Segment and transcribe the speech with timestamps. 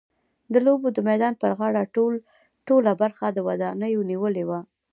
[0.53, 1.81] د لوبو د میدان پر غاړه
[2.67, 4.59] ټوله برخه ودانیو نیولې وه.